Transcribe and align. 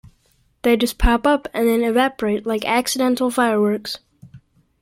They 0.63 0.77
just 0.77 0.97
pop 0.97 1.27
up 1.27 1.47
and 1.53 1.67
then 1.67 1.83
evaporate 1.83 2.43
like 2.43 2.65
accidental 2.65 3.29
fireworks. 3.29 3.99